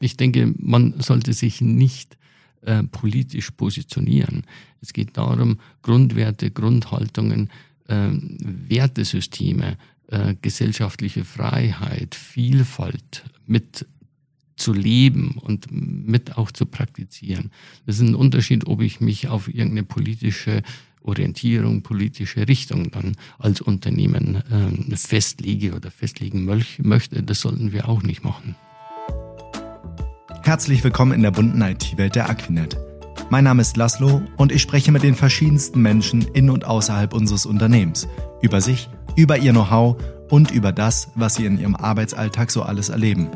[0.00, 2.16] Ich denke, man sollte sich nicht
[2.62, 4.44] äh, politisch positionieren.
[4.80, 7.50] Es geht darum, Grundwerte, Grundhaltungen,
[7.86, 9.76] äh, Wertesysteme,
[10.08, 13.86] äh, gesellschaftliche Freiheit, Vielfalt mit
[14.56, 17.50] zu leben und mit auch zu praktizieren.
[17.86, 20.62] Das ist ein Unterschied, ob ich mich auf irgendeine politische
[21.02, 27.22] Orientierung, politische Richtung dann als Unternehmen ähm, festlege oder festlegen möchte.
[27.22, 28.54] Das sollten wir auch nicht machen.
[30.42, 32.78] Herzlich willkommen in der bunten IT-Welt der Aquinet.
[33.28, 37.44] Mein Name ist Laszlo und ich spreche mit den verschiedensten Menschen in und außerhalb unseres
[37.44, 38.08] Unternehmens
[38.40, 39.96] über sich, über ihr Know-how
[40.30, 43.28] und über das, was sie in ihrem Arbeitsalltag so alles erleben.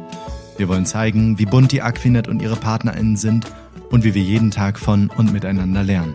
[0.56, 3.52] Wir wollen zeigen, wie bunt die Aquinet und ihre PartnerInnen sind
[3.90, 6.14] und wie wir jeden Tag von und miteinander lernen.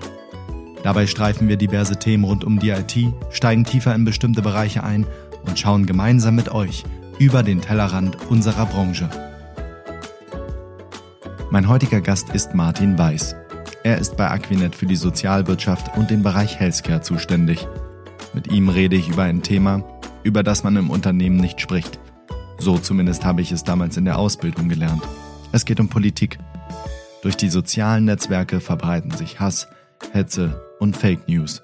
[0.84, 2.98] Dabei streifen wir diverse Themen rund um die IT,
[3.30, 5.06] steigen tiefer in bestimmte Bereiche ein
[5.46, 6.84] und schauen gemeinsam mit euch
[7.20, 9.10] über den Tellerrand unserer Branche.
[11.52, 13.36] Mein heutiger Gast ist Martin Weiß.
[13.84, 17.68] Er ist bei Aquinet für die Sozialwirtschaft und den Bereich Healthcare zuständig.
[18.36, 19.84] Mit ihm rede ich über ein Thema,
[20.22, 22.00] über das man im Unternehmen nicht spricht.
[22.60, 25.02] So zumindest habe ich es damals in der Ausbildung gelernt.
[25.52, 26.38] Es geht um Politik.
[27.24, 29.68] Durch die sozialen Netzwerke verbreiten sich Hass,
[30.12, 31.64] Hetze und Fake News.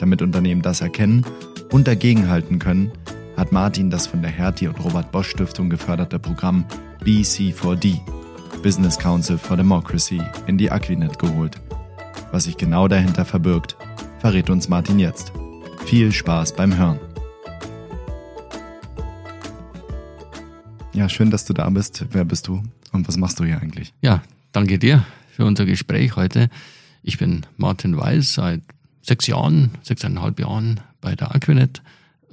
[0.00, 1.24] Damit Unternehmen das erkennen
[1.72, 2.92] und dagegenhalten können,
[3.38, 6.66] hat Martin das von der Hertie und Robert Bosch Stiftung geförderte Programm
[7.02, 8.00] BC4D,
[8.62, 11.60] Business Council for Democracy, in die Aquinet geholt.
[12.32, 13.76] Was sich genau dahinter verbirgt,
[14.18, 15.32] verrät uns Martin jetzt.
[15.86, 16.98] Viel Spaß beim Hören.
[20.92, 22.04] Ja, schön, dass du da bist.
[22.10, 23.94] Wer bist du und was machst du hier eigentlich?
[24.02, 26.50] Ja, danke dir für unser Gespräch heute.
[27.02, 28.62] Ich bin Martin Weiß, seit
[29.02, 31.82] sechs Jahren, sechseinhalb Jahren bei der Aquinet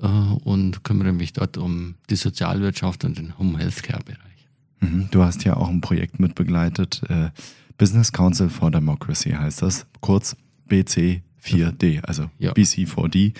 [0.01, 4.34] äh, und kümmere mich dort um die Sozialwirtschaft und den Home Healthcare Bereich.
[4.79, 7.29] Mhm, du hast ja auch ein Projekt mitbegleitet, äh,
[7.77, 10.35] Business Council for Democracy heißt das, kurz
[10.69, 12.53] BC4D, also ja.
[12.53, 13.33] BC4D.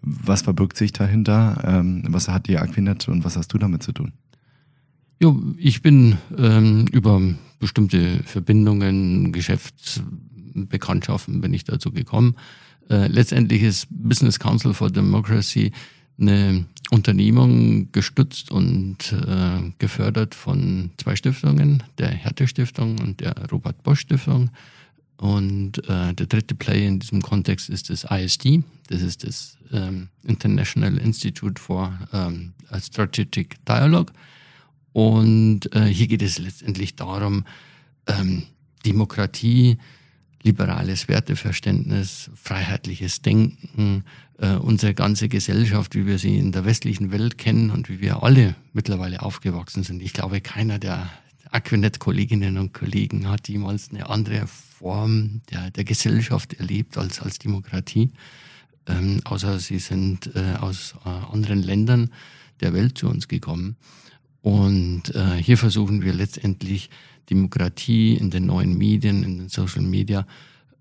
[0.00, 1.60] Was verbirgt sich dahinter?
[1.64, 4.12] Ähm, was hat die Aquinet und was hast du damit zu tun?
[5.20, 7.20] Ja, ich bin ähm, über
[7.58, 12.36] bestimmte Verbindungen, Geschäftsbekanntschaften bin ich dazu gekommen.
[12.88, 15.72] Äh, letztendlich ist Business Council for Democracy
[16.20, 23.82] eine Unternehmung gestützt und äh, gefördert von zwei Stiftungen, der Hertha Stiftung und der Robert
[23.82, 24.50] Bosch Stiftung.
[25.16, 30.08] Und äh, der dritte Player in diesem Kontext ist das ISD, das ist das ähm,
[30.22, 34.12] International Institute for ähm, Strategic Dialogue.
[34.92, 37.44] Und äh, hier geht es letztendlich darum,
[38.06, 38.44] ähm,
[38.86, 39.78] Demokratie,
[40.42, 44.04] liberales Werteverständnis, freiheitliches Denken,
[44.38, 48.22] äh, unsere ganze Gesellschaft, wie wir sie in der westlichen Welt kennen und wie wir
[48.22, 50.02] alle mittlerweile aufgewachsen sind.
[50.02, 51.10] Ich glaube, keiner der
[51.50, 58.10] Aquinet-Kolleginnen und Kollegen hat jemals eine andere Form der, der Gesellschaft erlebt als, als Demokratie,
[58.86, 62.10] ähm, außer sie sind äh, aus äh, anderen Ländern
[62.60, 63.76] der Welt zu uns gekommen.
[64.40, 66.90] Und äh, hier versuchen wir letztendlich
[67.30, 70.26] Demokratie in den neuen Medien, in den Social Media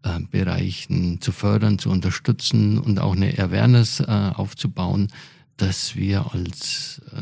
[0.03, 5.08] äh, Bereichen zu fördern, zu unterstützen und auch eine Awareness äh, aufzubauen,
[5.58, 7.22] dass wir als äh,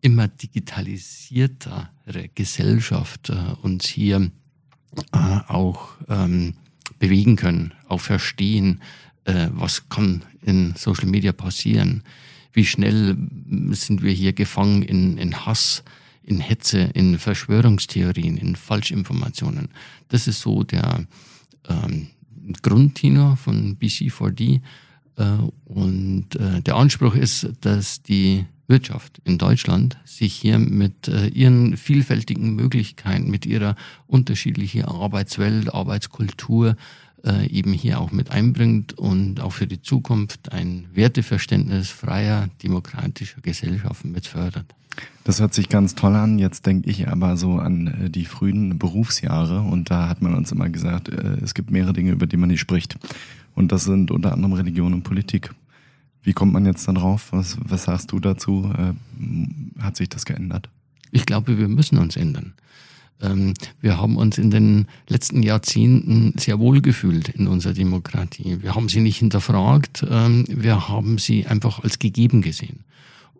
[0.00, 1.88] immer digitalisiertere
[2.34, 4.30] Gesellschaft äh, uns hier
[5.12, 6.54] äh, auch ähm,
[6.98, 8.80] bewegen können, auch verstehen,
[9.24, 12.02] äh, was kann in Social Media passieren.
[12.52, 13.16] Wie schnell
[13.72, 15.82] sind wir hier gefangen in, in Hass,
[16.26, 19.68] in Hetze, in Verschwörungstheorien, in Falschinformationen.
[20.08, 21.06] Das ist so der
[21.68, 22.08] ähm,
[22.62, 24.60] Grundtenor von BC4D.
[25.16, 25.24] Äh,
[25.64, 31.76] und äh, der Anspruch ist, dass die Wirtschaft in Deutschland sich hier mit äh, ihren
[31.76, 33.76] vielfältigen Möglichkeiten, mit ihrer
[34.08, 36.76] unterschiedlichen Arbeitswelt, Arbeitskultur
[37.24, 43.40] äh, eben hier auch mit einbringt und auch für die Zukunft ein Werteverständnis freier, demokratischer
[43.40, 44.74] Gesellschaften mit fördert.
[45.24, 46.38] Das hört sich ganz toll an.
[46.38, 50.52] Jetzt denke ich aber so an äh, die frühen Berufsjahre und da hat man uns
[50.52, 52.96] immer gesagt, äh, es gibt mehrere Dinge, über die man nicht spricht.
[53.54, 55.50] Und das sind unter anderem Religion und Politik.
[56.22, 57.28] Wie kommt man jetzt da drauf?
[57.30, 58.72] Was, was sagst du dazu?
[58.76, 60.68] Äh, hat sich das geändert?
[61.12, 62.54] Ich glaube, wir müssen uns ändern.
[63.22, 68.58] Ähm, wir haben uns in den letzten Jahrzehnten sehr wohl gefühlt in unserer Demokratie.
[68.60, 72.80] Wir haben sie nicht hinterfragt, ähm, wir haben sie einfach als gegeben gesehen.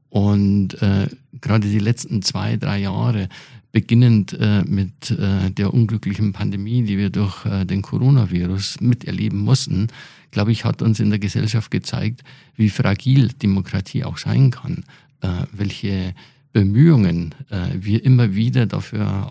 [0.08, 1.08] Und äh,
[1.40, 3.28] gerade die letzten zwei, drei Jahre,
[3.72, 9.88] beginnend äh, mit äh, der unglücklichen Pandemie, die wir durch äh, den Coronavirus miterleben mussten,
[10.30, 12.22] glaube ich, hat uns in der Gesellschaft gezeigt,
[12.56, 14.84] wie fragil Demokratie auch sein kann,
[15.20, 16.14] äh, welche
[16.54, 19.30] Bemühungen äh, wir immer wieder dafür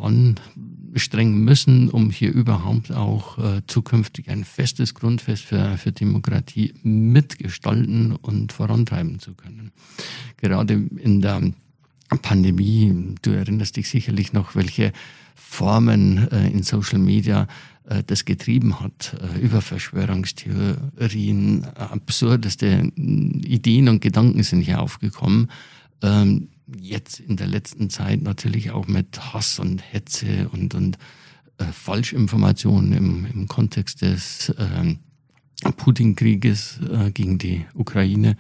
[0.95, 8.13] anstrengen müssen, um hier überhaupt auch äh, zukünftig ein festes Grundfest für, für Demokratie mitgestalten
[8.13, 9.71] und vorantreiben zu können.
[10.37, 11.41] Gerade in der
[12.21, 14.93] Pandemie, du erinnerst dich sicherlich noch, welche
[15.35, 17.47] Formen äh, in Social Media
[17.85, 25.51] äh, das getrieben hat, äh, über Verschwörungstheorien, absurdeste Ideen und Gedanken sind hier aufgekommen.
[26.01, 26.49] Ähm,
[26.79, 30.97] jetzt in der letzten Zeit natürlich auch mit Hass und Hetze und, und
[31.57, 34.95] äh, Falschinformationen im, im Kontext des äh,
[35.71, 38.37] Putin-Krieges äh, gegen die Ukraine.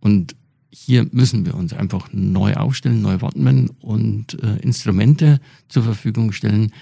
[0.00, 0.36] Und
[0.70, 6.72] hier müssen wir uns einfach neu aufstellen, neu wappnen und äh, Instrumente zur Verfügung stellen,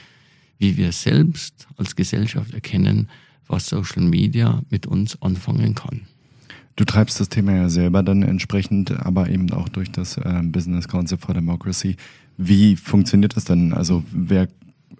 [0.58, 3.08] wie wir selbst als Gesellschaft erkennen,
[3.46, 6.02] was Social Media mit uns anfangen kann.
[6.76, 10.88] Du treibst das Thema ja selber dann entsprechend, aber eben auch durch das äh, Business
[10.88, 11.96] Council for Democracy.
[12.36, 13.72] Wie funktioniert das denn?
[13.72, 14.48] Also wer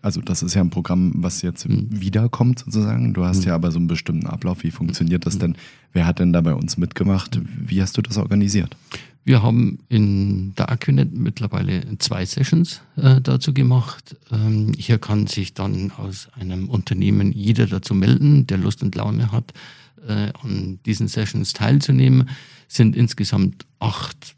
[0.05, 1.89] also das ist ja ein Programm, was jetzt mhm.
[1.89, 3.15] wiederkommt sozusagen.
[3.15, 3.45] Du hast mhm.
[3.47, 4.63] ja aber so einen bestimmten Ablauf.
[4.63, 5.57] Wie funktioniert das denn?
[5.95, 7.41] Wer hat denn da bei uns mitgemacht?
[7.43, 8.77] Wie hast du das organisiert?
[9.25, 14.17] Wir haben in der Aquinet mittlerweile zwei Sessions äh, dazu gemacht.
[14.31, 19.33] Ähm, hier kann sich dann aus einem Unternehmen jeder dazu melden, der Lust und Laune
[19.33, 19.55] hat,
[20.07, 22.29] äh, an diesen Sessions teilzunehmen.
[22.69, 24.35] Sind insgesamt acht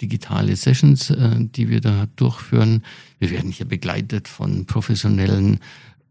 [0.00, 2.82] digitale Sessions, äh, die wir da durchführen.
[3.18, 5.60] Wir werden hier begleitet von professionellen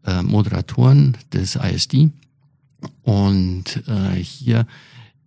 [0.04, 2.10] äh, Moderatoren des ISD.
[3.02, 4.66] Und äh, hier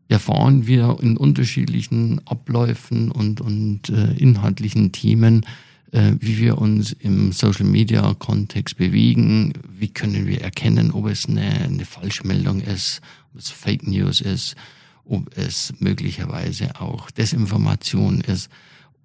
[0.07, 5.45] erfahren wir in unterschiedlichen Abläufen und, und äh, inhaltlichen Themen,
[5.91, 11.41] wie wir uns im Social Media Kontext bewegen, wie können wir erkennen, ob es eine,
[11.41, 13.01] eine Falschmeldung ist,
[13.33, 14.55] ob es Fake News ist,
[15.05, 18.49] ob es möglicherweise auch Desinformation ist.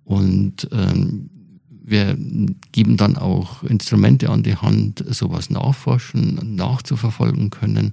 [0.04, 1.30] Und ähm,
[1.68, 2.18] wir
[2.72, 7.92] geben dann auch Instrumente an die Hand, sowas nachforschen, nachzuverfolgen können.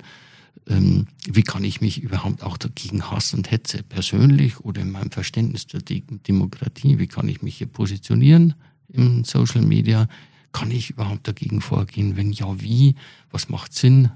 [0.68, 5.12] Ähm, wie kann ich mich überhaupt auch dagegen Hass und Hetze persönlich oder in meinem
[5.12, 8.54] Verständnis der Demokratie, wie kann ich mich hier positionieren
[8.92, 10.08] im Social Media?
[10.52, 12.18] Kann ich überhaupt dagegen vorgehen?
[12.18, 12.96] Wenn ja, wie?
[13.32, 14.12] Was macht Sinn?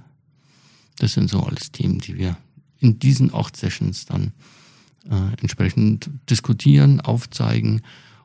[0.97, 2.37] Das sind so alles Themen, die wir
[2.79, 4.33] in diesen acht Sessions dann
[5.09, 7.81] äh, entsprechend diskutieren, aufzeigen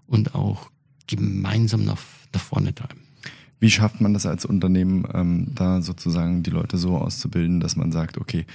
[0.06, 0.70] und auch
[1.06, 2.00] gemeinsam nach,
[2.32, 3.00] nach vorne treiben.
[3.58, 7.92] Wie schafft man das als Unternehmen, ähm, da sozusagen die Leute so auszubilden, dass man
[7.92, 8.46] sagt, okay,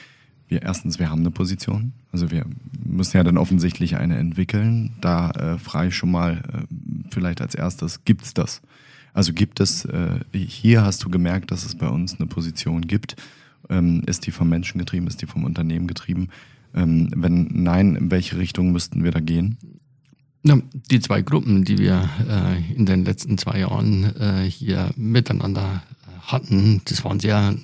[0.47, 2.45] wir erstens, wir haben eine Position, also wir
[2.83, 4.93] müssen ja dann offensichtlich eine entwickeln.
[5.01, 6.75] Da äh, frei schon mal äh,
[7.09, 8.61] vielleicht als erstes, gibt es das?
[9.13, 13.15] Also gibt es, äh, hier hast du gemerkt, dass es bei uns eine Position gibt.
[13.69, 16.29] Ähm, ist die vom Menschen getrieben, ist die vom Unternehmen getrieben?
[16.75, 19.57] Ähm, wenn nein, in welche Richtung müssten wir da gehen?
[20.43, 20.59] Ja,
[20.91, 26.19] die zwei Gruppen, die wir äh, in den letzten zwei Jahren äh, hier miteinander äh,
[26.27, 27.55] hatten, das waren sehr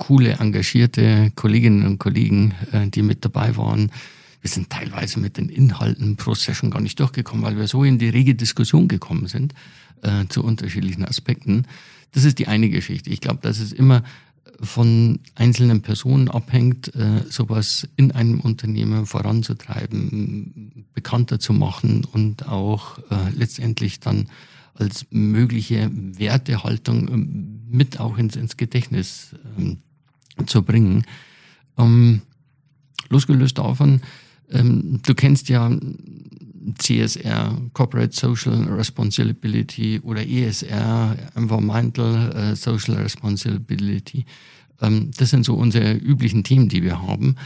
[0.00, 3.92] coole, engagierte Kolleginnen und Kollegen, äh, die mit dabei waren.
[4.40, 7.98] Wir sind teilweise mit den Inhalten pro Session gar nicht durchgekommen, weil wir so in
[7.98, 9.54] die rege Diskussion gekommen sind
[10.02, 11.66] äh, zu unterschiedlichen Aspekten.
[12.12, 13.10] Das ist die eine Geschichte.
[13.10, 14.02] Ich glaube, dass es immer
[14.62, 22.98] von einzelnen Personen abhängt, äh, sowas in einem Unternehmen voranzutreiben, bekannter zu machen und auch
[23.10, 24.28] äh, letztendlich dann
[24.74, 29.78] als mögliche Wertehaltung ähm, mit auch ins, ins Gedächtnis ähm,
[30.46, 31.04] zu bringen.
[31.78, 32.22] Ähm,
[33.08, 34.00] losgelöst davon,
[34.50, 35.70] ähm, du kennst ja
[36.78, 44.24] CSR, Corporate Social Responsibility oder ESR, Environmental äh, Social Responsibility.
[44.80, 47.36] Ähm, das sind so unsere üblichen Themen, die wir haben.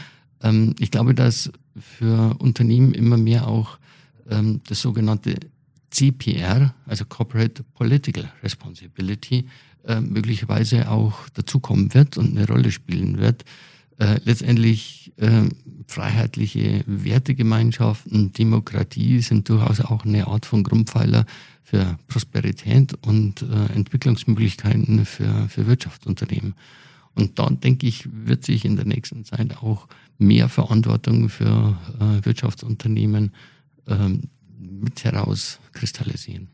[0.41, 3.77] Ähm, ich glaube, dass für Unternehmen immer mehr auch
[4.29, 5.35] ähm, das sogenannte
[5.95, 9.45] CPR, also Corporate Political Responsibility,
[9.85, 13.45] äh, möglicherweise auch dazukommen wird und eine Rolle spielen wird.
[13.97, 15.43] Äh, letztendlich äh,
[15.87, 21.25] freiheitliche Wertegemeinschaften, Demokratie sind durchaus auch eine Art von Grundpfeiler
[21.63, 26.55] für Prosperität und äh, Entwicklungsmöglichkeiten für, für Wirtschaftsunternehmen.
[27.13, 29.87] Und da denke ich, wird sich in der nächsten Zeit auch
[30.17, 33.31] mehr Verantwortung für äh, Wirtschaftsunternehmen
[34.59, 36.47] mit herauskristallisieren.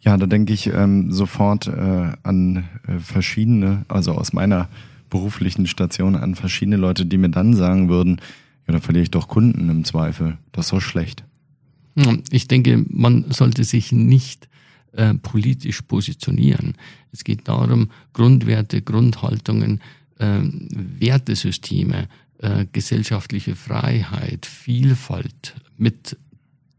[0.00, 4.68] Ja, da denke ich ähm, sofort äh, an äh, verschiedene, also aus meiner
[5.10, 8.20] beruflichen Station an verschiedene Leute, die mir dann sagen würden,
[8.66, 10.38] ja, da verliere ich doch Kunden im Zweifel.
[10.52, 11.24] Das ist so schlecht.
[12.30, 14.48] Ich denke, man sollte sich nicht
[14.92, 16.74] äh, politisch positionieren.
[17.12, 19.80] Es geht darum, Grundwerte, Grundhaltungen,
[20.18, 26.16] äh, Wertesysteme, äh, gesellschaftliche Freiheit, Vielfalt mit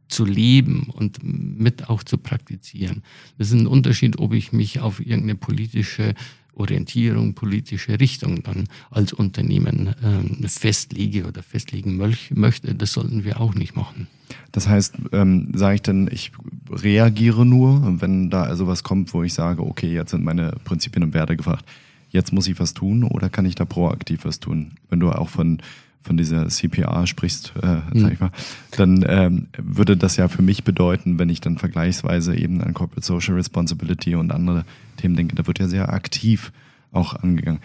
[0.10, 3.04] zu leben und mit auch zu praktizieren.
[3.38, 6.14] Das ist ein Unterschied, ob ich mich auf irgendeine politische
[6.60, 12.76] Orientierung, politische Richtung dann als Unternehmen ähm, festlege oder festlegen möchte.
[12.76, 14.08] Das sollten wir auch nicht machen.
[14.52, 16.32] Das heißt, ähm, sage ich dann, ich
[16.70, 21.04] reagiere nur, wenn da also was kommt, wo ich sage, okay, jetzt sind meine Prinzipien
[21.04, 21.66] und Werte gefragt,
[22.10, 24.74] jetzt muss ich was tun oder kann ich da proaktiv was tun?
[24.90, 25.60] Wenn du auch von
[26.02, 28.12] von dieser CPR sprichst, äh, sag mhm.
[28.12, 28.32] ich mal,
[28.72, 33.06] dann ähm, würde das ja für mich bedeuten, wenn ich dann vergleichsweise eben an Corporate
[33.06, 34.64] Social Responsibility und andere
[34.98, 36.52] Themen denke, da wird ja sehr aktiv
[36.92, 37.60] auch angegangen.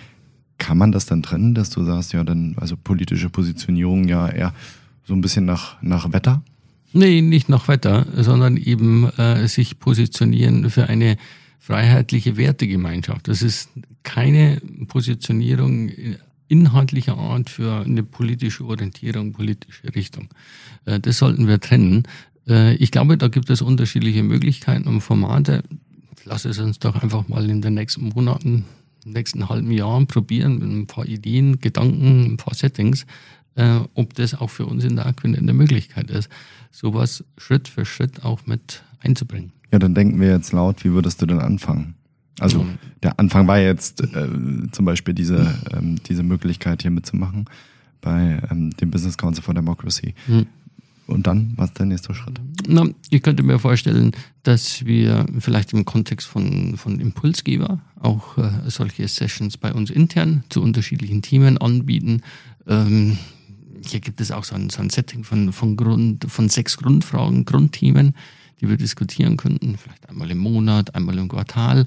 [0.58, 4.52] Kann man das dann trennen, dass du sagst, ja, dann, also politische Positionierung ja eher
[5.04, 6.42] so ein bisschen nach, nach Wetter?
[6.92, 11.16] Nee, nicht nach Wetter, sondern eben äh, sich positionieren für eine
[11.64, 13.26] freiheitliche Wertegemeinschaft.
[13.26, 13.70] Das ist
[14.02, 15.90] keine Positionierung
[16.46, 20.28] inhaltlicher Art für eine politische Orientierung, politische Richtung.
[20.84, 22.02] Äh, das sollten wir trennen.
[22.46, 25.62] Äh, ich glaube, da gibt es unterschiedliche Möglichkeiten und Formate.
[26.26, 28.66] Lass es uns doch einfach mal in den nächsten Monaten,
[29.06, 33.06] nächsten halben Jahren probieren mit ein paar Ideen, Gedanken, ein paar Settings,
[33.54, 36.28] äh, ob das auch für uns in der Aquin eine Möglichkeit ist,
[36.70, 39.52] sowas Schritt für Schritt auch mit einzubringen.
[39.74, 41.96] Ja, dann denken wir jetzt laut, wie würdest du denn anfangen?
[42.38, 42.64] Also
[43.02, 44.28] der Anfang war jetzt äh,
[44.70, 47.46] zum Beispiel diese, ähm, diese Möglichkeit hier mitzumachen
[48.00, 50.14] bei ähm, dem Business Council for Democracy.
[50.28, 50.46] Mhm.
[51.08, 52.40] Und dann, was ist der nächste Schritt?
[52.68, 54.12] Na, ich könnte mir vorstellen,
[54.44, 60.44] dass wir vielleicht im Kontext von, von Impulsgeber auch äh, solche Sessions bei uns intern
[60.50, 62.22] zu unterschiedlichen Themen anbieten.
[62.68, 63.18] Ähm,
[63.84, 67.44] hier gibt es auch so ein, so ein Setting von, von, Grund, von sechs Grundfragen,
[67.44, 68.14] Grundthemen,
[68.60, 71.86] die wir diskutieren könnten, vielleicht einmal im Monat, einmal im Quartal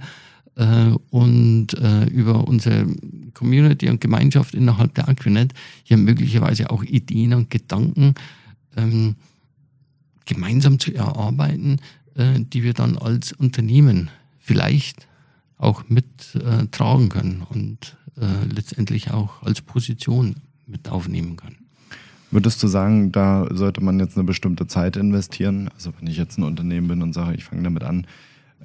[0.55, 2.87] äh, und äh, über unsere
[3.33, 8.15] Community und Gemeinschaft innerhalb der Aquinet hier möglicherweise auch Ideen und Gedanken
[8.75, 9.15] ähm,
[10.25, 11.79] gemeinsam zu erarbeiten,
[12.15, 14.09] äh, die wir dann als Unternehmen
[14.39, 15.07] vielleicht
[15.57, 21.66] auch mittragen äh, können und äh, letztendlich auch als Position mit aufnehmen können.
[22.29, 25.69] Würdest du sagen, da sollte man jetzt eine bestimmte Zeit investieren?
[25.75, 28.05] Also wenn ich jetzt ein Unternehmen bin und sage, ich fange damit an,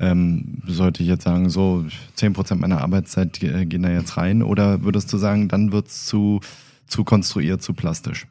[0.01, 1.85] ähm, sollte ich jetzt sagen, so
[2.17, 4.43] 10% meiner Arbeitszeit gehen da jetzt rein?
[4.43, 6.41] Oder würdest du sagen, dann wird es zu,
[6.87, 8.27] zu konstruiert, zu plastisch?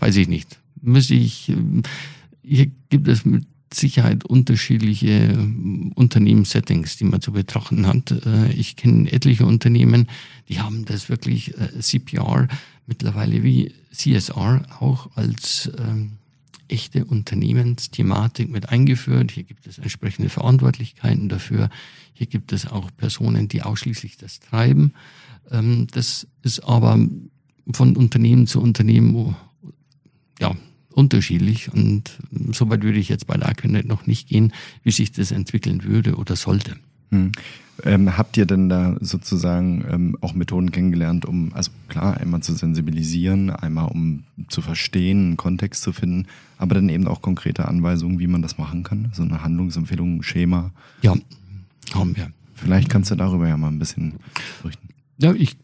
[0.00, 0.58] Weiß ich nicht.
[0.80, 1.52] Müsste ich,
[2.42, 5.36] hier gibt es mit Sicherheit unterschiedliche
[5.94, 8.10] Unternehmenssettings, die man zu betrachten hat.
[8.24, 10.08] Äh, ich kenne etliche Unternehmen,
[10.48, 12.48] die haben das wirklich äh, CPR
[12.88, 16.12] mittlerweile wie CSR auch als ähm,
[16.66, 19.30] echte Unternehmensthematik mit eingeführt.
[19.30, 21.70] Hier gibt es entsprechende Verantwortlichkeiten dafür.
[22.14, 24.94] Hier gibt es auch Personen, die ausschließlich das treiben.
[25.50, 26.98] Ähm, das ist aber
[27.72, 29.36] von Unternehmen zu Unternehmen
[30.40, 30.56] ja,
[30.90, 32.18] unterschiedlich und
[32.52, 34.52] soweit würde ich jetzt bei der Aquanet noch nicht gehen,
[34.82, 36.76] wie sich das entwickeln würde oder sollte.
[37.10, 37.32] Hm.
[37.84, 42.54] Ähm, habt ihr denn da sozusagen ähm, auch Methoden kennengelernt, um, also klar, einmal zu
[42.54, 48.18] sensibilisieren, einmal um zu verstehen, einen Kontext zu finden, aber dann eben auch konkrete Anweisungen,
[48.18, 49.10] wie man das machen kann?
[49.12, 50.72] So eine Handlungsempfehlung, ein Schema?
[51.02, 51.14] Ja,
[51.94, 52.32] haben wir.
[52.54, 54.14] Vielleicht kannst du darüber ja mal ein bisschen
[54.60, 54.88] berichten.
[55.18, 55.56] Ja, ich,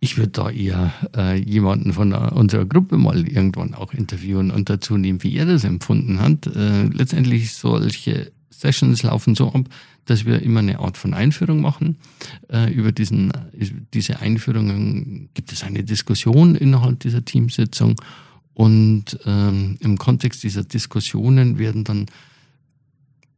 [0.00, 4.96] ich würde da eher äh, jemanden von unserer Gruppe mal irgendwann auch interviewen und dazu
[4.96, 6.46] nehmen, wie er das empfunden hat.
[6.46, 9.68] Äh, letztendlich solche Sessions laufen so ab,
[10.04, 11.98] dass wir immer eine Art von Einführung machen.
[12.48, 13.32] Äh, über diesen,
[13.92, 17.96] diese Einführungen gibt es eine Diskussion innerhalb dieser Teamsitzung
[18.54, 22.06] und ähm, im Kontext dieser Diskussionen werden dann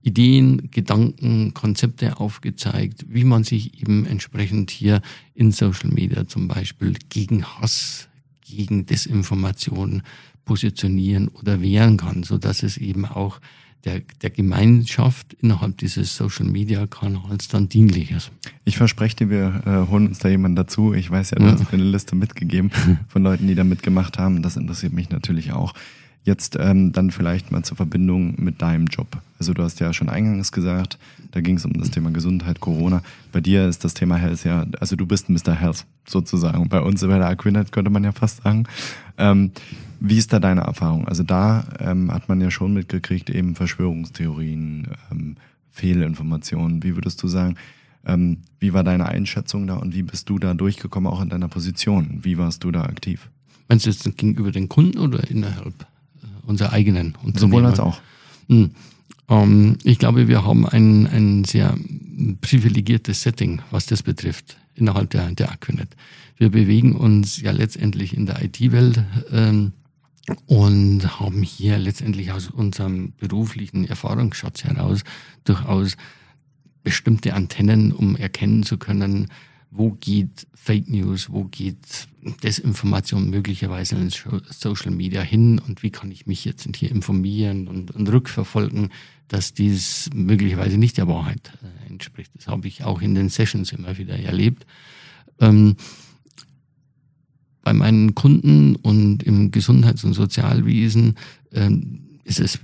[0.00, 5.02] Ideen, Gedanken, Konzepte aufgezeigt, wie man sich eben entsprechend hier
[5.34, 8.08] in Social Media zum Beispiel gegen Hass,
[8.42, 10.02] gegen Desinformation
[10.44, 13.40] positionieren oder wehren kann, so dass es eben auch
[13.84, 18.30] der, der Gemeinschaft innerhalb dieses Social Media Kanals dann dienlich ist.
[18.64, 20.92] Ich verspreche dir, wir äh, holen uns da jemanden dazu.
[20.92, 21.52] Ich weiß ja, du ja.
[21.52, 22.70] hast eine Liste mitgegeben
[23.08, 24.42] von Leuten, die da mitgemacht haben.
[24.42, 25.74] Das interessiert mich natürlich auch.
[26.28, 29.06] Jetzt ähm, dann vielleicht mal zur Verbindung mit deinem Job.
[29.38, 30.98] Also du hast ja schon eingangs gesagt,
[31.30, 33.00] da ging es um das Thema Gesundheit, Corona.
[33.32, 35.54] Bei dir ist das Thema Health ja, also du bist Mr.
[35.54, 36.68] Health sozusagen.
[36.68, 38.64] Bei uns bei der Aquinet könnte man ja fast sagen.
[39.16, 39.52] Ähm,
[40.00, 41.08] wie ist da deine Erfahrung?
[41.08, 45.36] Also da ähm, hat man ja schon mitgekriegt, eben Verschwörungstheorien, ähm,
[45.70, 46.82] Fehlinformationen.
[46.82, 47.56] Wie würdest du sagen,
[48.04, 51.48] ähm, wie war deine Einschätzung da und wie bist du da durchgekommen, auch in deiner
[51.48, 52.18] Position?
[52.20, 53.30] Wie warst du da aktiv?
[53.70, 55.86] Meinst du jetzt gegenüber den Kunden oder innerhalb
[56.48, 57.38] unserer eigenen Unternehmen?
[57.38, 58.00] Sowohl als auch.
[58.48, 58.70] Hm.
[59.28, 61.76] Ähm, ich glaube, wir haben ein, ein sehr
[62.40, 65.88] privilegiertes Setting, was das betrifft, innerhalb der, der Aquinet.
[66.36, 69.04] Wir bewegen uns ja letztendlich in der IT-Welt.
[69.32, 69.72] Ähm,
[70.46, 75.02] und haben hier letztendlich aus unserem beruflichen Erfahrungsschatz heraus
[75.44, 75.96] durchaus
[76.82, 79.28] bestimmte Antennen, um erkennen zu können,
[79.70, 82.08] wo geht Fake News, wo geht
[82.42, 87.90] Desinformation möglicherweise in Social Media hin und wie kann ich mich jetzt hier informieren und,
[87.90, 88.90] und rückverfolgen,
[89.28, 92.32] dass dies möglicherweise nicht der Wahrheit äh, entspricht.
[92.34, 94.66] Das habe ich auch in den Sessions immer wieder erlebt.
[95.38, 95.76] Ähm,
[97.62, 101.16] bei meinen Kunden und im Gesundheits- und Sozialwesen
[101.52, 102.60] ähm, ist es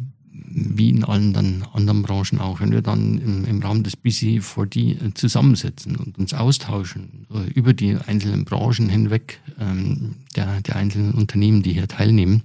[0.54, 5.06] wie in allen dann anderen Branchen auch, wenn wir dann im, im Rahmen des BC4D
[5.08, 11.12] äh, zusammensetzen und uns austauschen äh, über die einzelnen Branchen hinweg ähm, der, der einzelnen
[11.12, 12.44] Unternehmen, die hier teilnehmen,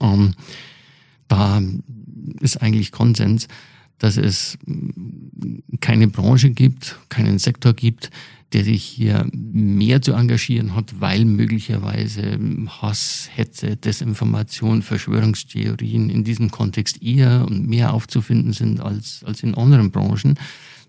[0.00, 0.34] ähm,
[1.28, 1.62] da
[2.40, 3.48] ist eigentlich Konsens,
[4.02, 4.58] dass es
[5.80, 8.10] keine Branche gibt, keinen Sektor gibt,
[8.52, 16.50] der sich hier mehr zu engagieren hat, weil möglicherweise Hass, Hetze, Desinformation, Verschwörungstheorien in diesem
[16.50, 20.36] Kontext eher und mehr aufzufinden sind als, als in anderen Branchen.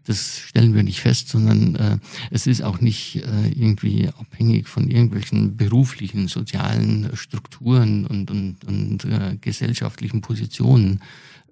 [0.06, 1.98] Das stellen wir nicht fest, sondern äh,
[2.32, 9.06] es ist auch nicht äh, irgendwie abhängig von irgendwelchen beruflichen, sozialen Strukturen und, und, und
[9.06, 11.00] äh, gesellschaftlichen Positionen.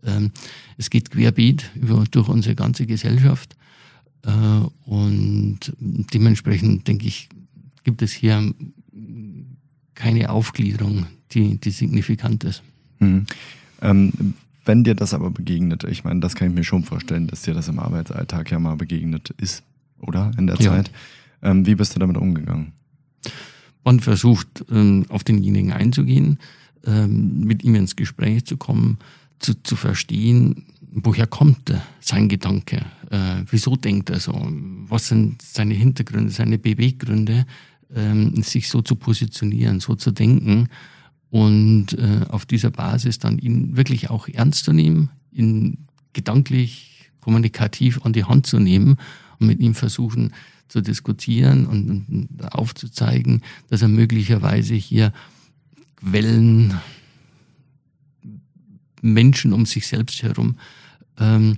[0.05, 0.31] Ähm,
[0.77, 3.55] es geht querbeet über, durch unsere ganze Gesellschaft.
[4.23, 4.29] Äh,
[4.85, 7.29] und dementsprechend denke ich,
[7.83, 8.53] gibt es hier
[9.95, 12.63] keine Aufgliederung, die, die signifikant ist.
[12.99, 13.25] Mhm.
[13.81, 14.33] Ähm,
[14.65, 17.53] wenn dir das aber begegnet, ich meine, das kann ich mir schon vorstellen, dass dir
[17.53, 19.63] das im Arbeitsalltag ja mal begegnet ist,
[19.99, 20.31] oder?
[20.37, 20.71] In der ja.
[20.71, 20.91] Zeit.
[21.41, 22.73] Ähm, wie bist du damit umgegangen?
[23.83, 26.37] Man versucht, ähm, auf denjenigen einzugehen,
[26.85, 28.99] ähm, mit ihm ins Gespräch zu kommen,
[29.41, 32.85] zu, zu verstehen, woher kommt sein Gedanke?
[33.09, 34.33] Äh, wieso denkt er so?
[34.87, 37.45] Was sind seine Hintergründe, seine Beweggründe,
[37.93, 40.69] ähm, sich so zu positionieren, so zu denken
[41.29, 48.03] und äh, auf dieser Basis dann ihn wirklich auch ernst zu nehmen, ihn gedanklich, kommunikativ
[48.03, 48.97] an die Hand zu nehmen
[49.39, 50.33] und mit ihm versuchen
[50.67, 55.13] zu diskutieren und, und aufzuzeigen, dass er möglicherweise hier
[55.97, 56.79] Quellen,
[59.01, 60.57] Menschen um sich selbst herum
[61.19, 61.57] ähm,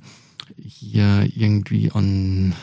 [0.58, 2.54] hier irgendwie an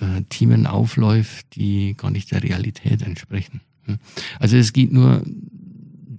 [0.00, 3.60] äh, Themen aufläuft, die gar nicht der Realität entsprechen.
[3.84, 3.98] Hm.
[4.38, 5.22] Also es geht nur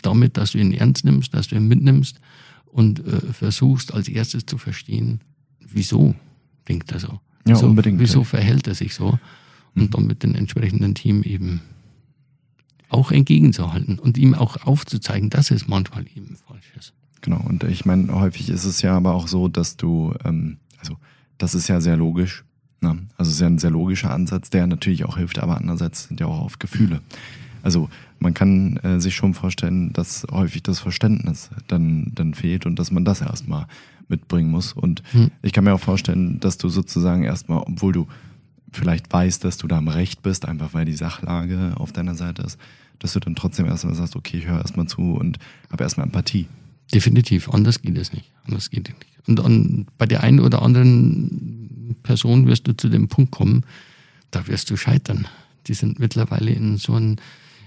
[0.01, 2.19] damit, dass du ihn ernst nimmst, dass du ihn mitnimmst
[2.65, 5.19] und äh, versuchst als erstes zu verstehen,
[5.59, 6.15] wieso
[6.67, 7.19] denkt er so.
[7.47, 7.99] Ja, wieso, unbedingt.
[7.99, 9.19] Wieso verhält er sich so?
[9.75, 9.89] Und mhm.
[9.91, 11.61] dann mit dem entsprechenden Team eben
[12.89, 16.93] auch entgegenzuhalten und ihm auch aufzuzeigen, dass es manchmal eben falsch ist.
[17.21, 20.97] Genau, und ich meine, häufig ist es ja aber auch so, dass du, ähm, also
[21.37, 22.45] das ist ja sehr logisch.
[22.81, 22.97] Ne?
[23.17, 26.19] Also es ist ja ein sehr logischer Ansatz, der natürlich auch hilft, aber andererseits sind
[26.19, 27.01] ja auch oft Gefühle.
[27.61, 32.79] Also man kann äh, sich schon vorstellen, dass häufig das Verständnis dann, dann fehlt und
[32.79, 33.67] dass man das erstmal
[34.07, 34.73] mitbringen muss.
[34.73, 35.31] Und hm.
[35.41, 38.07] ich kann mir auch vorstellen, dass du sozusagen erstmal, obwohl du
[38.71, 42.43] vielleicht weißt, dass du da am Recht bist, einfach weil die Sachlage auf deiner Seite
[42.43, 42.57] ist,
[42.99, 45.39] dass du dann trotzdem erstmal sagst, okay, ich höre erstmal zu und
[45.71, 46.47] habe erstmal Empathie.
[46.93, 48.31] Definitiv, anders geht es nicht.
[48.45, 49.27] Anders geht es nicht.
[49.27, 53.63] Und, und bei der einen oder anderen Person wirst du zu dem Punkt kommen,
[54.31, 55.27] da wirst du scheitern.
[55.67, 57.17] Die sind mittlerweile in so, ein,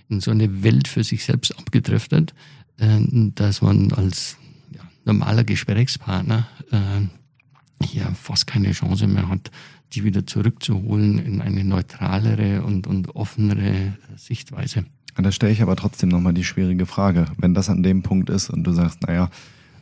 [0.08, 2.34] in so eine Welt für sich selbst abgedriftet,
[2.78, 3.00] äh,
[3.34, 4.36] dass man als
[4.74, 9.50] ja, normaler Gesprächspartner äh, hier fast keine Chance mehr hat,
[9.92, 14.84] die wieder zurückzuholen in eine neutralere und, und offenere Sichtweise.
[15.16, 17.26] Da stelle ich aber trotzdem nochmal die schwierige Frage.
[17.36, 19.30] Wenn das an dem Punkt ist und du sagst, naja,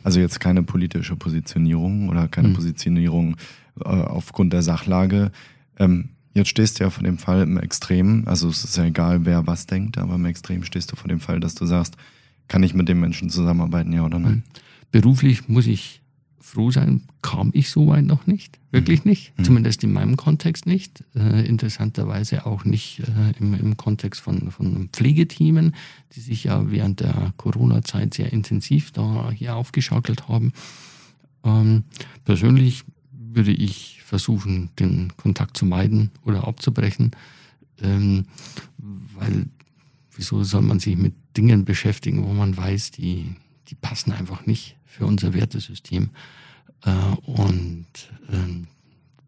[0.03, 2.53] also jetzt keine politische Positionierung oder keine mhm.
[2.53, 3.37] Positionierung
[3.79, 5.31] äh, aufgrund der Sachlage.
[5.77, 9.25] Ähm, jetzt stehst du ja vor dem Fall im Extrem, also es ist ja egal,
[9.25, 11.95] wer was denkt, aber im Extrem stehst du vor dem Fall, dass du sagst,
[12.47, 14.31] kann ich mit dem Menschen zusammenarbeiten, ja oder nein?
[14.31, 14.43] Mhm.
[14.91, 16.00] Beruflich muss ich
[16.41, 18.59] froh sein, kam ich so weit noch nicht.
[18.71, 19.11] Wirklich mhm.
[19.11, 19.37] nicht.
[19.37, 19.43] Mhm.
[19.43, 21.03] Zumindest in meinem Kontext nicht.
[21.15, 25.75] Äh, interessanterweise auch nicht äh, im, im Kontext von, von Pflegeteamen,
[26.15, 30.53] die sich ja während der Corona-Zeit sehr intensiv da hier aufgeschaukelt haben.
[31.43, 31.83] Ähm,
[32.25, 37.11] persönlich würde ich versuchen, den Kontakt zu meiden oder abzubrechen,
[37.81, 38.25] ähm,
[38.77, 39.45] weil
[40.15, 43.35] wieso soll man sich mit Dingen beschäftigen, wo man weiß, die,
[43.71, 46.11] die passen einfach nicht für unser Wertesystem.
[46.83, 46.91] Äh,
[47.25, 47.87] und
[48.31, 48.67] ähm,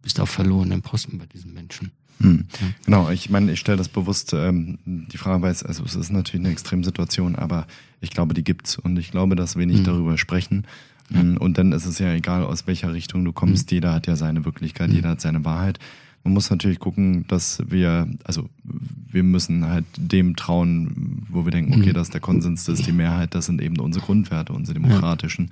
[0.02, 1.92] bist auf verlorenen Posten bei diesen Menschen.
[2.20, 2.46] Hm.
[2.60, 2.68] Ja.
[2.86, 6.46] Genau, ich meine, ich stelle das bewusst, ähm, die Frage weiß, also es ist natürlich
[6.46, 7.66] eine Extremsituation, aber
[8.02, 9.86] ich glaube, die gibt's und ich glaube, dass wir nicht hm.
[9.86, 10.68] darüber sprechen.
[11.10, 11.22] Ja.
[11.22, 13.76] Hm, und dann ist es ja egal, aus welcher Richtung du kommst, hm.
[13.76, 14.96] jeder hat ja seine Wirklichkeit, hm.
[14.96, 15.80] jeder hat seine Wahrheit.
[16.24, 21.74] Man muss natürlich gucken, dass wir, also wir müssen halt dem trauen, wo wir denken,
[21.74, 21.94] okay, mhm.
[21.94, 25.52] das ist der Konsens, das ist die Mehrheit, das sind eben unsere Grundwerte, unsere demokratischen.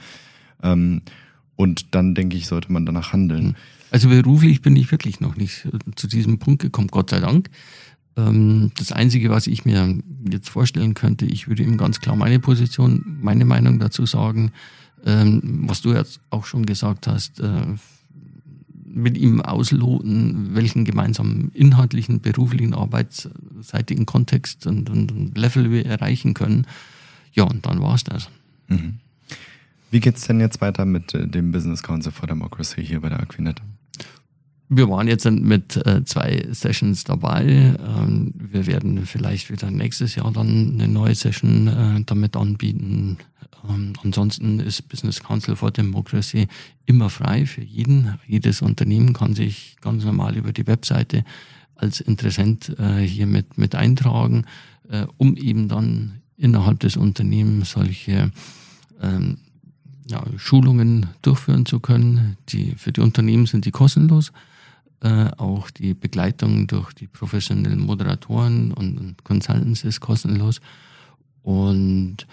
[0.63, 0.73] Ja.
[0.73, 1.01] Ähm,
[1.57, 3.47] und dann denke ich, sollte man danach handeln.
[3.47, 3.55] Mhm.
[3.91, 7.49] Also beruflich bin ich wirklich noch nicht zu diesem Punkt gekommen, Gott sei Dank.
[8.15, 12.39] Ähm, das Einzige, was ich mir jetzt vorstellen könnte, ich würde ihm ganz klar meine
[12.39, 14.51] Position, meine Meinung dazu sagen,
[15.05, 17.65] ähm, was du jetzt auch schon gesagt hast, äh,
[18.93, 26.33] mit ihm ausloten, welchen gemeinsamen inhaltlichen, beruflichen, arbeitsseitigen Kontext und, und, und Level wir erreichen
[26.33, 26.65] können.
[27.33, 28.29] Ja, und dann war es das.
[28.67, 28.99] Mhm.
[29.91, 33.19] Wie geht's denn jetzt weiter mit äh, dem Business Council for Democracy hier bei der
[33.19, 33.61] Aquinet?
[34.73, 37.75] Wir waren jetzt mit äh, zwei Sessions dabei.
[37.77, 43.17] Ähm, wir werden vielleicht wieder nächstes Jahr dann eine neue Session äh, damit anbieten.
[43.67, 46.47] Ähm, ansonsten ist Business Council for Democracy
[46.85, 48.17] immer frei für jeden.
[48.25, 51.25] Jedes Unternehmen kann sich ganz normal über die Webseite
[51.75, 54.45] als Interessent hier mit, mit eintragen,
[55.17, 58.31] um eben dann innerhalb des Unternehmens solche
[59.01, 59.39] ähm,
[60.05, 62.37] ja, Schulungen durchführen zu können.
[62.49, 64.31] Die, für die Unternehmen sind die kostenlos.
[65.03, 70.61] Äh, auch die Begleitung durch die professionellen Moderatoren und, und Consultants ist kostenlos.
[71.41, 72.27] Und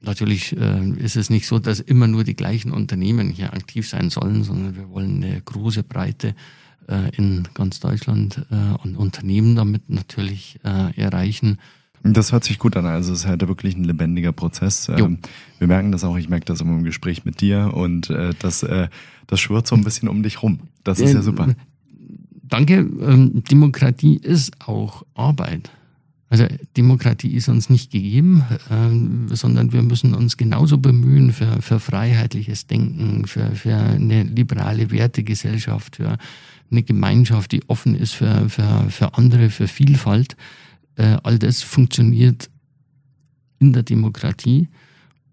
[0.00, 4.08] natürlich äh, ist es nicht so, dass immer nur die gleichen Unternehmen hier aktiv sein
[4.08, 6.34] sollen, sondern wir wollen eine große Breite
[6.88, 11.58] äh, in ganz Deutschland äh, und Unternehmen damit natürlich äh, erreichen.
[12.02, 12.86] Das hört sich gut an.
[12.86, 14.86] Also es ist halt wirklich ein lebendiger Prozess.
[14.86, 15.04] Jo.
[15.06, 15.18] Ähm,
[15.58, 18.64] wir merken das auch, ich merke das immer im Gespräch mit dir und äh, das,
[19.26, 20.60] das schwirrt so ein bisschen um dich rum.
[20.82, 21.54] Das ist ja super.
[22.48, 22.74] Danke.
[22.74, 25.70] Ähm, Demokratie ist auch Arbeit.
[26.28, 31.78] Also Demokratie ist uns nicht gegeben, ähm, sondern wir müssen uns genauso bemühen für, für
[31.78, 36.18] freiheitliches Denken, für, für eine liberale Wertegesellschaft, für
[36.70, 40.36] eine Gemeinschaft, die offen ist für, für, für andere, für Vielfalt.
[40.96, 42.50] Äh, all das funktioniert
[43.60, 44.68] in der Demokratie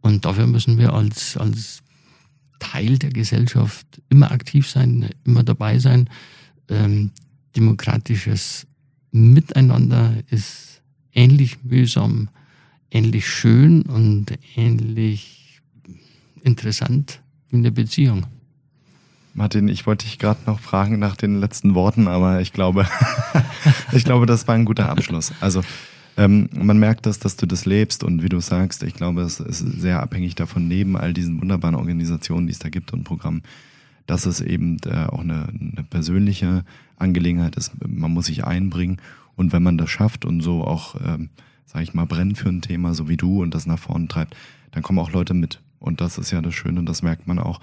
[0.02, 1.82] und dafür müssen wir als, als
[2.60, 6.10] Teil der Gesellschaft immer aktiv sein, immer dabei sein.
[6.72, 7.12] Ähm,
[7.56, 8.66] demokratisches
[9.12, 10.82] Miteinander ist
[11.14, 12.30] ähnlich mühsam,
[12.90, 15.62] ähnlich schön und ähnlich
[16.44, 18.26] interessant wie eine Beziehung.
[19.34, 22.88] Martin, ich wollte dich gerade noch fragen nach den letzten Worten, aber ich glaube,
[23.92, 25.32] ich glaube, das war ein guter Abschluss.
[25.40, 25.62] Also
[26.18, 29.40] ähm, man merkt das, dass du das lebst und wie du sagst, ich glaube, es
[29.40, 33.44] ist sehr abhängig davon, neben all diesen wunderbaren Organisationen, die es da gibt und Programmen,
[34.08, 36.64] dass es eben äh, auch eine, eine persönliche
[36.98, 37.72] Angelegenheit ist.
[37.86, 38.98] Man muss sich einbringen
[39.36, 41.30] und wenn man das schafft und so auch, ähm,
[41.66, 44.36] sage ich mal, brennt für ein Thema, so wie du und das nach vorne treibt,
[44.72, 45.62] dann kommen auch Leute mit.
[45.80, 47.60] Und das ist ja das Schöne das merkt man auch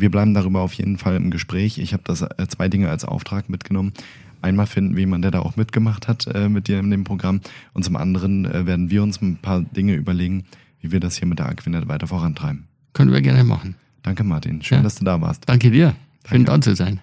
[0.00, 1.78] wir bleiben darüber auf jeden Fall im Gespräch.
[1.78, 3.92] Ich habe das äh, zwei Dinge als Auftrag mitgenommen.
[4.40, 7.40] Einmal finden wir jemanden, der da auch mitgemacht hat äh, mit dir in dem Programm.
[7.72, 10.44] Und zum anderen äh, werden wir uns ein paar Dinge überlegen,
[10.80, 12.68] wie wir das hier mit der Aquinet weiter vorantreiben.
[12.92, 13.74] Können wir gerne machen.
[14.02, 14.62] Danke, Martin.
[14.62, 14.82] Schön, ja.
[14.84, 15.48] dass du da warst.
[15.48, 15.94] Danke dir.
[16.26, 17.00] Schön, da zu sein.